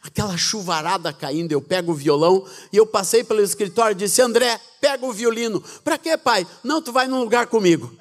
[0.01, 4.59] aquela chuvarada caindo, eu pego o violão e eu passei pelo escritório e disse: André,
[4.79, 5.63] pega o violino.
[5.83, 6.45] Para quê, pai?
[6.63, 7.91] Não, tu vai num lugar comigo.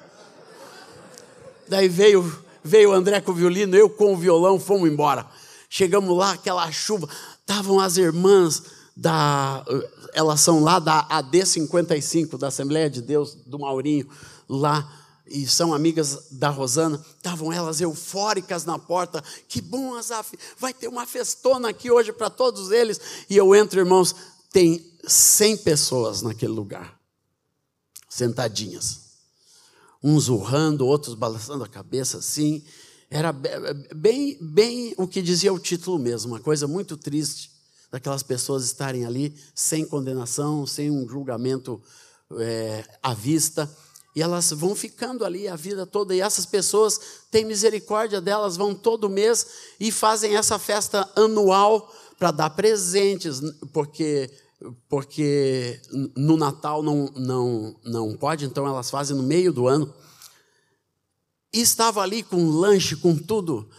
[1.67, 5.25] Daí veio, veio o André com o violino, eu com o violão, fomos embora.
[5.69, 7.07] Chegamos lá, aquela chuva,
[7.39, 8.63] estavam as irmãs
[8.95, 9.63] da.
[10.13, 14.07] Elas são lá da AD 55, da Assembleia de Deus do Maurinho,
[14.49, 14.89] lá
[15.27, 19.23] e são amigas da Rosana, estavam elas eufóricas na porta.
[19.47, 22.99] Que bom, Azaf, vai ter uma festona aqui hoje para todos eles.
[23.29, 24.15] E eu entro, irmãos,
[24.51, 26.97] tem 100 pessoas naquele lugar,
[28.07, 29.04] sentadinhas.
[30.07, 32.63] Uns urrando, outros balançando a cabeça assim.
[33.09, 37.49] Era bem, bem o que dizia o título mesmo, uma coisa muito triste
[37.91, 41.81] daquelas pessoas estarem ali sem condenação, sem um julgamento
[42.37, 43.67] é, à vista.
[44.15, 46.13] E elas vão ficando ali a vida toda.
[46.13, 46.99] E essas pessoas
[47.31, 49.47] têm misericórdia delas, vão todo mês
[49.79, 53.41] e fazem essa festa anual para dar presentes,
[53.73, 54.31] porque
[54.87, 55.81] porque
[56.15, 59.93] no Natal não, não, não pode, então elas fazem no meio do ano.
[61.53, 63.69] E estava ali com lanche, com tudo.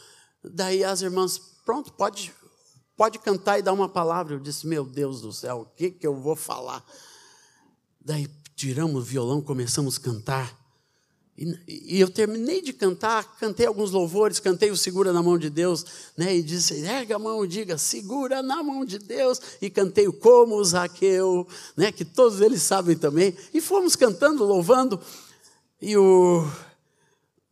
[0.43, 2.33] Daí as irmãs, pronto, pode,
[2.97, 4.35] pode cantar e dar uma palavra.
[4.35, 6.85] Eu disse, meu Deus do céu, o que, que eu vou falar?
[8.01, 10.66] Daí tiramos o violão, começamos a cantar.
[11.39, 15.85] E, eu terminei de cantar, cantei alguns louvores, cantei o Segura na Mão de Deus,
[16.17, 16.35] né?
[16.35, 19.41] E disse, erga a mão e diga, segura na mão de Deus.
[19.61, 21.47] E cantei o Como Zaqueu,
[21.77, 21.93] né?
[21.93, 23.37] Que todos eles sabem também.
[23.53, 24.99] E fomos cantando, louvando.
[25.81, 26.51] E o...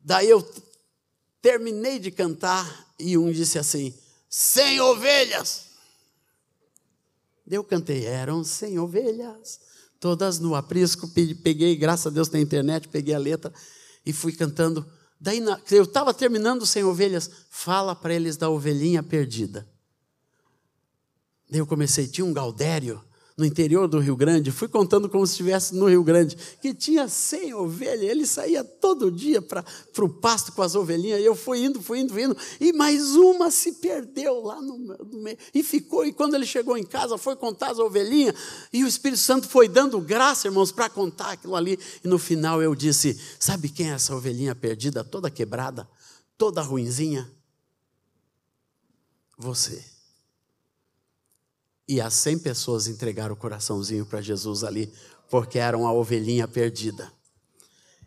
[0.00, 0.42] daí eu
[1.42, 3.92] terminei de cantar e um disse assim,
[4.30, 5.64] sem ovelhas.
[7.46, 9.60] Eu cantei, eram sem ovelhas
[10.04, 13.50] todas no aprisco, peguei, graças a Deus tem internet, peguei a letra
[14.04, 14.84] e fui cantando.
[15.18, 19.66] Daí eu estava terminando sem ovelhas, fala para eles da ovelhinha perdida.
[21.48, 23.02] Daí eu comecei, tinha um Galdério
[23.36, 27.08] no interior do Rio Grande, fui contando como se estivesse no Rio Grande, que tinha
[27.08, 29.64] 100 ovelhas, ele saía todo dia para
[29.98, 33.16] o pasto com as ovelhinhas, e eu fui indo, fui indo, fui indo, e mais
[33.16, 37.18] uma se perdeu lá no, no meio, e ficou, e quando ele chegou em casa,
[37.18, 38.36] foi contar as ovelhinhas,
[38.72, 42.62] e o Espírito Santo foi dando graça, irmãos, para contar aquilo ali, e no final
[42.62, 45.88] eu disse, sabe quem é essa ovelhinha perdida, toda quebrada,
[46.38, 47.28] toda ruinzinha?
[49.36, 49.93] Você.
[51.86, 54.92] E as 100 pessoas entregaram o coraçãozinho para Jesus ali,
[55.30, 57.12] porque eram a ovelhinha perdida.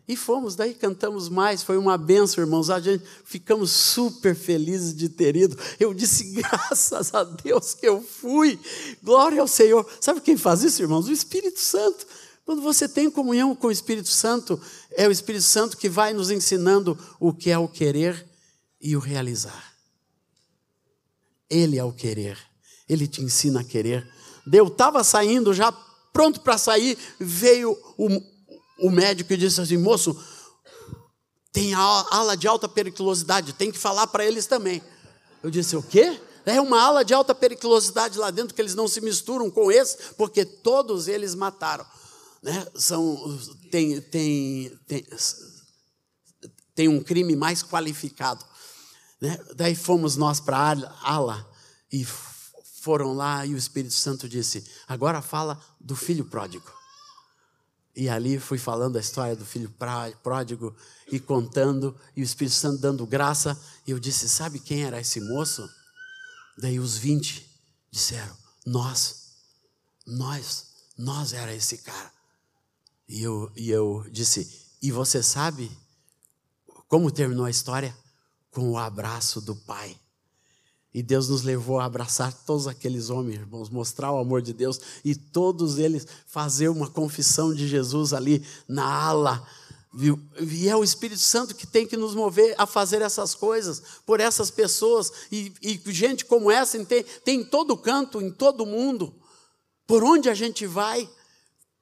[0.08, 2.70] E fomos, daí cantamos mais, foi uma benção, irmãos.
[2.70, 5.54] A gente ficamos super felizes de ter ido.
[5.78, 8.58] Eu disse, graças a Deus que eu fui,
[9.02, 9.86] glória ao Senhor.
[10.00, 11.06] Sabe quem faz isso, irmãos?
[11.06, 12.06] O Espírito Santo.
[12.46, 14.58] Quando você tem comunhão com o Espírito Santo,
[14.92, 18.26] é o Espírito Santo que vai nos ensinando o que é o querer
[18.80, 19.74] e o realizar.
[21.50, 22.47] Ele é o querer
[22.88, 24.08] ele te ensina a querer.
[24.50, 25.70] Eu estava saindo, já
[26.12, 28.08] pronto para sair, veio o,
[28.86, 30.16] o médico e disse assim: moço,
[31.52, 34.82] tem a ala de alta periculosidade, tem que falar para eles também.
[35.42, 36.20] Eu disse: o quê?
[36.46, 40.14] É uma ala de alta periculosidade lá dentro que eles não se misturam com esse,
[40.16, 41.84] porque todos eles mataram.
[42.42, 42.66] Né?
[42.74, 43.38] São,
[43.70, 45.06] tem, tem, tem,
[46.74, 48.44] tem um crime mais qualificado.
[49.20, 49.38] Né?
[49.56, 51.46] Daí fomos nós para a ala
[51.92, 52.06] e
[52.88, 56.72] foram lá e o Espírito Santo disse: Agora fala do filho pródigo.
[57.94, 59.70] E ali fui falando a história do filho
[60.22, 60.74] pródigo
[61.12, 63.60] e contando, e o Espírito Santo dando graça.
[63.86, 65.68] E eu disse: Sabe quem era esse moço?
[66.56, 67.46] Daí os 20
[67.90, 69.34] disseram: Nós,
[70.06, 72.10] nós, nós era esse cara.
[73.06, 75.70] E eu, e eu disse: E você sabe
[76.88, 77.94] como terminou a história?
[78.50, 79.94] Com o abraço do pai.
[80.92, 84.80] E Deus nos levou a abraçar todos aqueles homens, irmãos, mostrar o amor de Deus
[85.04, 89.46] e todos eles fazer uma confissão de Jesus ali na ala.
[90.40, 94.20] E é o Espírito Santo que tem que nos mover a fazer essas coisas por
[94.20, 95.12] essas pessoas.
[95.30, 99.14] E, e gente como essa tem, tem em todo canto, em todo mundo.
[99.86, 101.08] Por onde a gente vai,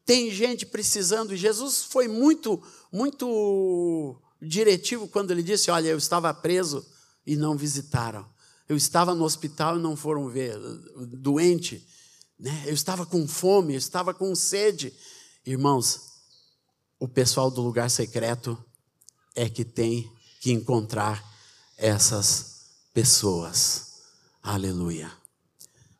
[0.04, 1.34] tem gente precisando.
[1.34, 6.86] E Jesus foi muito, muito diretivo quando ele disse: Olha, eu estava preso
[7.26, 8.24] e não visitaram.
[8.68, 10.58] Eu estava no hospital e não foram ver,
[11.08, 11.86] doente,
[12.38, 12.64] né?
[12.66, 14.92] Eu estava com fome, eu estava com sede.
[15.44, 16.00] Irmãos,
[16.98, 18.58] o pessoal do lugar secreto
[19.34, 21.24] é que tem que encontrar
[21.76, 24.02] essas pessoas.
[24.42, 25.12] Aleluia.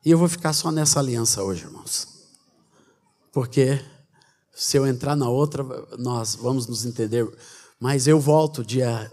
[0.03, 2.07] E eu vou ficar só nessa aliança hoje, irmãos.
[3.31, 3.83] Porque
[4.55, 5.63] se eu entrar na outra,
[5.97, 7.27] nós vamos nos entender.
[7.79, 9.11] Mas eu volto dia.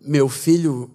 [0.00, 0.94] Meu filho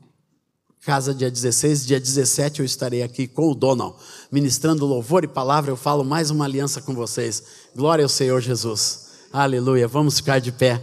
[0.86, 3.96] casa dia 16, dia 17 eu estarei aqui com o Donald,
[4.30, 7.42] ministrando louvor e palavra, eu falo mais uma aliança com vocês.
[7.74, 9.08] Glória ao Senhor Jesus.
[9.32, 9.88] Aleluia.
[9.88, 10.82] Vamos ficar de pé.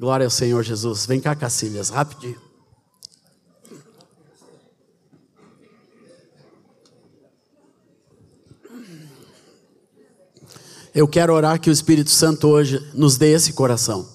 [0.00, 1.04] Glória ao Senhor Jesus.
[1.04, 2.40] Vem cá, Cacilhas, rapidinho.
[10.94, 14.08] Eu quero orar que o Espírito Santo hoje nos dê esse coração.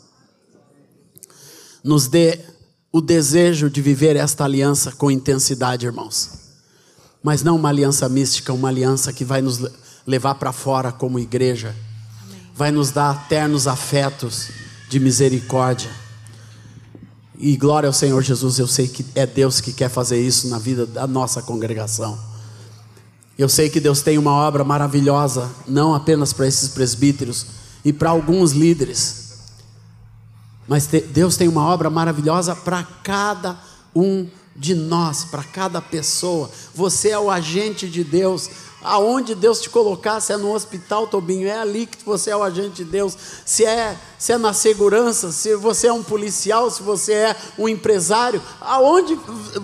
[1.83, 2.52] Nos dê
[2.95, 6.29] o desejo de viver esta aliança com intensidade, irmãos.
[7.23, 9.59] Mas não uma aliança mística, uma aliança que vai nos
[10.05, 11.75] levar para fora como igreja.
[12.53, 14.49] Vai nos dar ternos afetos
[14.89, 15.89] de misericórdia.
[17.39, 20.59] E glória ao Senhor Jesus, eu sei que é Deus que quer fazer isso na
[20.59, 22.15] vida da nossa congregação.
[23.35, 27.47] Eu sei que Deus tem uma obra maravilhosa, não apenas para esses presbíteros
[27.83, 29.22] e para alguns líderes,
[30.67, 33.57] mas Deus tem uma obra maravilhosa para cada
[33.95, 36.49] um de nós, para cada pessoa.
[36.73, 38.49] Você é o agente de Deus.
[38.85, 42.43] Aonde Deus te colocar, se é no hospital, Tobinho, é ali que você é o
[42.43, 43.17] agente de Deus.
[43.45, 47.69] Se é, se é na segurança, se você é um policial, se você é um
[47.69, 49.17] empresário, aonde,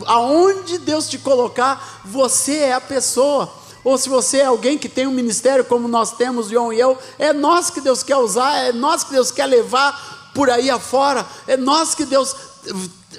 [0.05, 3.51] aonde Deus te colocar, você é a pessoa.
[3.83, 6.97] Ou se você é alguém que tem um ministério como nós temos, João e eu,
[7.17, 11.25] é nós que Deus quer usar, é nós que Deus quer levar por aí afora,
[11.47, 12.35] é nós que Deus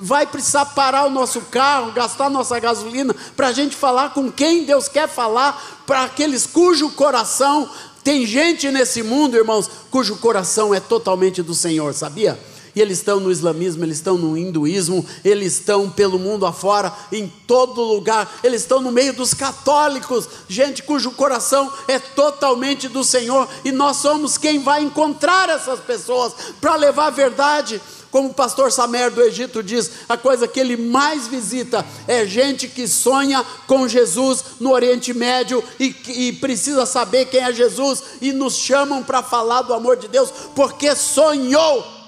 [0.00, 4.64] vai precisar parar o nosso carro, gastar nossa gasolina, para a gente falar com quem
[4.64, 7.68] Deus quer falar, para aqueles cujo coração.
[8.02, 12.38] Tem gente nesse mundo, irmãos, cujo coração é totalmente do Senhor, sabia?
[12.74, 17.26] E eles estão no islamismo, eles estão no hinduísmo, eles estão pelo mundo afora, em
[17.46, 23.48] todo lugar, eles estão no meio dos católicos, gente cujo coração é totalmente do Senhor,
[23.64, 27.80] e nós somos quem vai encontrar essas pessoas para levar a verdade.
[28.10, 32.66] Como o pastor Samer do Egito diz, a coisa que ele mais visita é gente
[32.66, 38.32] que sonha com Jesus no Oriente Médio e, e precisa saber quem é Jesus e
[38.32, 41.99] nos chamam para falar do amor de Deus porque sonhou.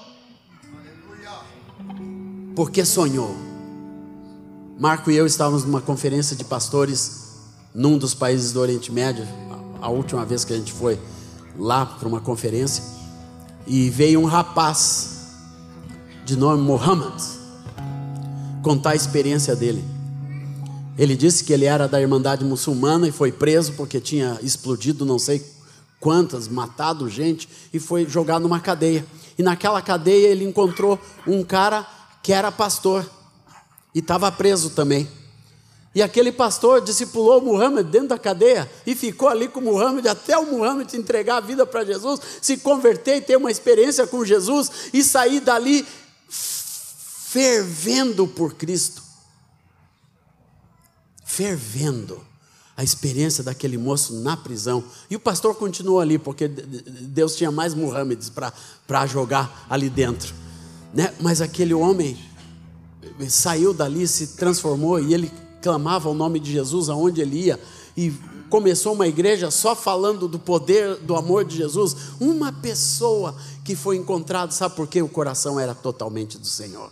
[2.55, 3.35] Porque sonhou.
[4.79, 7.23] Marco e eu estávamos numa conferência de pastores
[7.73, 9.27] num dos países do Oriente Médio,
[9.81, 10.99] a última vez que a gente foi
[11.57, 12.83] lá para uma conferência,
[13.65, 15.29] e veio um rapaz
[16.25, 17.19] de nome Muhammad
[18.61, 19.83] contar a experiência dele.
[20.95, 25.17] Ele disse que ele era da Irmandade Muçulmana e foi preso porque tinha explodido não
[25.17, 25.43] sei
[25.99, 29.03] quantas, matado gente e foi jogado numa cadeia.
[29.37, 31.87] E naquela cadeia ele encontrou um cara
[32.23, 33.07] que era pastor
[33.93, 35.07] e estava preso também.
[35.93, 40.45] E aquele pastor discipulou Muhammad dentro da cadeia e ficou ali com Muhammad até o
[40.45, 45.03] Muhammad entregar a vida para Jesus, se converter e ter uma experiência com Jesus e
[45.03, 45.85] sair dali
[46.27, 49.03] fervendo por Cristo.
[51.23, 52.25] Fervendo.
[52.75, 54.83] A experiência daquele moço na prisão.
[55.07, 60.33] E o pastor continuou ali, porque Deus tinha mais Muhammads para jogar ali dentro.
[60.93, 61.13] Né?
[61.19, 62.17] Mas aquele homem
[63.27, 65.31] saiu dali, se transformou e ele
[65.61, 67.59] clamava o nome de Jesus aonde ele ia.
[67.95, 68.13] E
[68.49, 71.95] começou uma igreja só falando do poder, do amor de Jesus.
[72.19, 75.01] Uma pessoa que foi encontrada, sabe por quê?
[75.01, 76.91] O coração era totalmente do Senhor.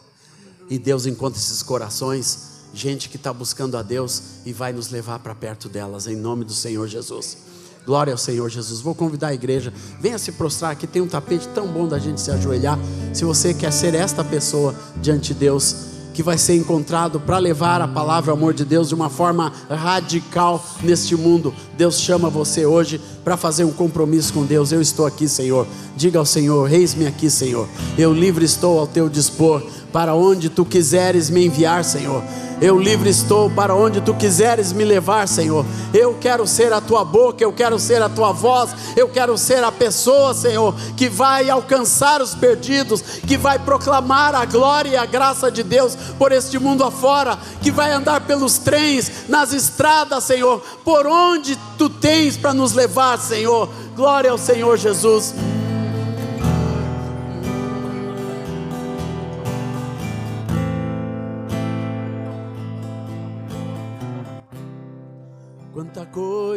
[0.69, 5.19] E Deus encontra esses corações, gente que está buscando a Deus e vai nos levar
[5.19, 7.37] para perto delas, em nome do Senhor Jesus.
[7.85, 8.81] Glória ao Senhor Jesus.
[8.81, 10.85] Vou convidar a igreja, venha se prostrar aqui.
[10.85, 12.77] Tem um tapete tão bom da gente se ajoelhar.
[13.13, 17.81] Se você quer ser esta pessoa diante de Deus, que vai ser encontrado para levar
[17.81, 21.53] a palavra, o amor de Deus de uma forma radical neste mundo.
[21.77, 24.71] Deus chama você hoje para fazer um compromisso com Deus.
[24.71, 25.65] Eu estou aqui, Senhor.
[25.95, 27.67] Diga ao Senhor: Eis-me aqui, Senhor.
[27.97, 32.23] Eu livre estou ao teu dispor para onde tu quiseres me enviar, Senhor.
[32.61, 35.65] Eu livre estou para onde tu quiseres me levar, Senhor.
[35.91, 39.63] Eu quero ser a tua boca, eu quero ser a tua voz, eu quero ser
[39.63, 45.07] a pessoa, Senhor, que vai alcançar os perdidos, que vai proclamar a glória e a
[45.07, 50.61] graça de Deus por este mundo afora, que vai andar pelos trens, nas estradas, Senhor,
[50.85, 53.69] por onde tu tens para nos levar, Senhor.
[53.95, 55.33] Glória ao Senhor Jesus.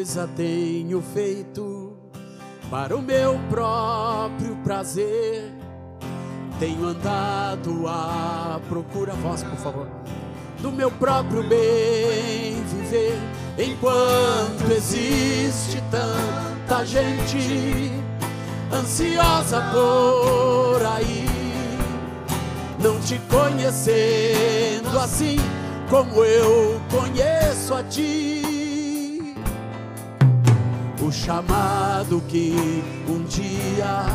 [0.05, 1.97] Coisa tenho feito
[2.71, 5.51] para o meu próprio prazer.
[6.61, 9.89] Tenho andado à procura, voz, por favor,
[10.61, 13.19] do meu próprio bem viver.
[13.59, 17.91] Enquanto existe tanta gente
[18.71, 21.27] ansiosa por aí,
[22.79, 25.39] não te conhecendo assim
[25.89, 28.64] como eu conheço a ti
[31.05, 34.07] o chamado que um dia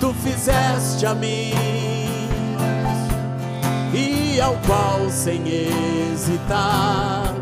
[0.00, 1.52] tu fizeste a mim
[3.92, 7.34] e ao qual sem hesitar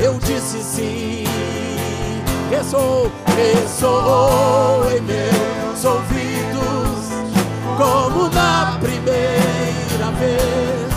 [0.00, 1.24] eu disse sim,
[2.50, 7.08] ressoou, ressoou em meus ouvidos
[7.76, 10.92] como na primeira vez.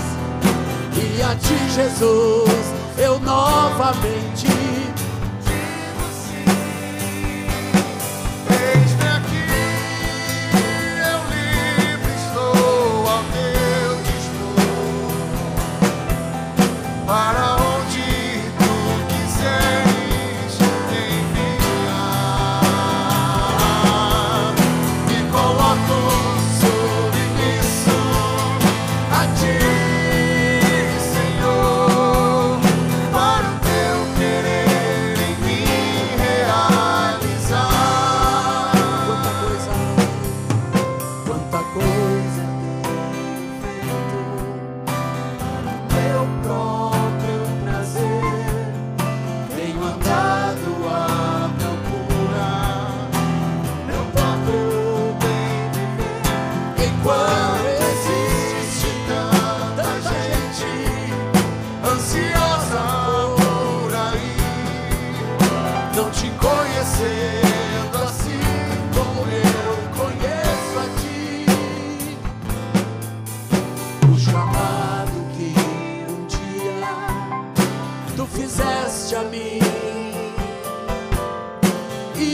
[0.96, 4.70] E a ti Jesus eu novamente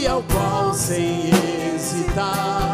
[0.08, 2.67] ao qual sem hesitar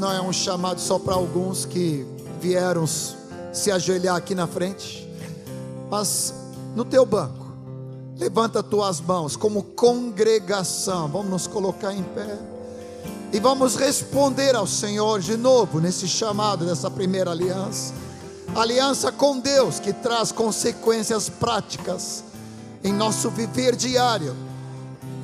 [0.00, 2.06] não é um chamado só para alguns que
[2.40, 5.06] vieram se ajoelhar aqui na frente,
[5.90, 6.32] mas
[6.74, 7.52] no teu banco,
[8.16, 12.38] levanta tuas mãos como congregação, vamos nos colocar em pé.
[13.30, 17.92] E vamos responder ao Senhor de novo nesse chamado dessa primeira aliança.
[18.56, 22.24] Aliança com Deus que traz consequências práticas
[22.82, 24.34] em nosso viver diário,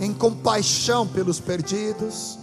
[0.00, 2.38] em compaixão pelos perdidos,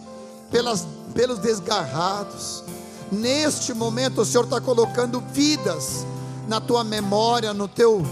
[0.50, 2.64] pelas, pelos desgarrados.
[3.12, 6.06] Neste momento, o Senhor está colocando vidas
[6.48, 8.06] na tua memória, no teu,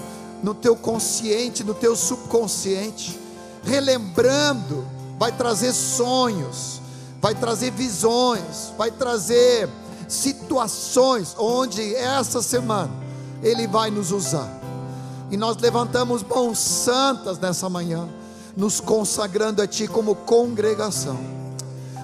[0.43, 3.19] no teu consciente, no teu subconsciente,
[3.63, 4.85] relembrando,
[5.17, 6.81] vai trazer sonhos,
[7.21, 9.69] vai trazer visões, vai trazer
[10.07, 12.91] situações onde essa semana
[13.41, 14.49] Ele vai nos usar.
[15.29, 18.07] E nós levantamos mãos santas nessa manhã,
[18.55, 21.17] nos consagrando a Ti como congregação,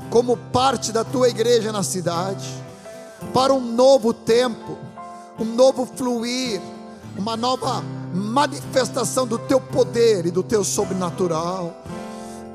[0.10, 2.48] como parte da Tua igreja na cidade,
[3.34, 4.78] para um novo tempo,
[5.40, 6.62] um novo fluir,
[7.18, 7.84] uma nova
[8.14, 11.76] manifestação do Teu poder e do Teu sobrenatural,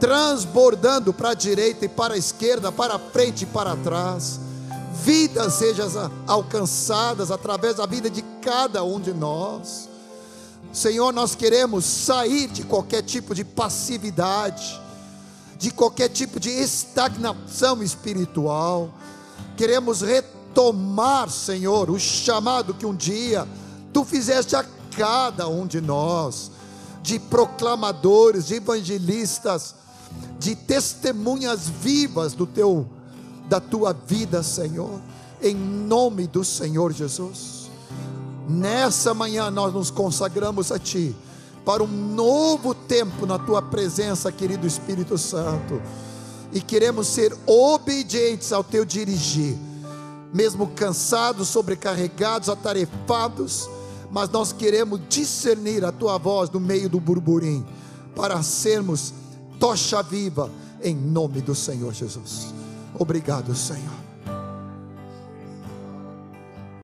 [0.00, 4.40] transbordando para a direita e para a esquerda, para a frente e para trás.
[4.94, 9.88] Vidas sejam alcançadas através da vida de cada um de nós.
[10.72, 14.80] Senhor, nós queremos sair de qualquer tipo de passividade,
[15.62, 18.90] de qualquer tipo de estagnação espiritual.
[19.56, 23.46] Queremos retomar, Senhor, o chamado que um dia
[23.92, 26.50] tu fizeste a cada um de nós,
[27.00, 29.76] de proclamadores, de evangelistas,
[30.36, 32.84] de testemunhas vivas do teu
[33.48, 35.00] da tua vida, Senhor,
[35.40, 37.70] em nome do Senhor Jesus.
[38.48, 41.14] Nessa manhã nós nos consagramos a Ti
[41.64, 45.80] para um novo tempo na Tua presença, querido Espírito Santo,
[46.52, 49.56] e queremos ser obedientes ao Teu dirigir,
[50.32, 53.68] mesmo cansados, sobrecarregados, atarefados,
[54.10, 57.66] mas nós queremos discernir a Tua voz no meio do burburinho,
[58.14, 59.14] para sermos
[59.58, 60.50] tocha viva,
[60.82, 62.52] em nome do Senhor Jesus.
[62.98, 64.01] Obrigado, Senhor.